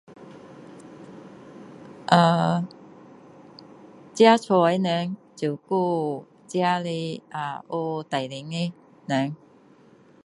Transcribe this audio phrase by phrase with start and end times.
[2.13, 2.55] ahh
[4.15, 8.73] 自己家人照顾自己的 ahh 有怀孕的
[9.05, 9.35] 人